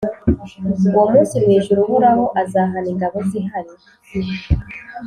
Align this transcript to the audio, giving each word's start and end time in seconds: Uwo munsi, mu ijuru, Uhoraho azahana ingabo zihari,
Uwo 0.93 1.05
munsi, 1.13 1.35
mu 1.43 1.49
ijuru, 1.57 1.79
Uhoraho 1.85 2.23
azahana 2.41 2.87
ingabo 2.93 3.17
zihari, 3.29 3.71